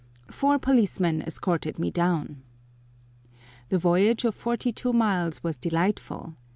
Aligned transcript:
Four 0.31 0.57
policemen 0.57 1.21
escorted 1.21 1.77
me 1.77 1.91
down. 1.91 2.41
The 3.69 3.77
voyage 3.77 4.25
of 4.25 4.33
forty 4.33 4.71
two 4.71 4.93
miles 4.93 5.43
was 5.43 5.57
delightful. 5.57 6.37